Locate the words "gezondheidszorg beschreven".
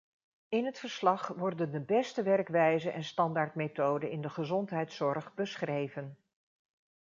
4.29-6.17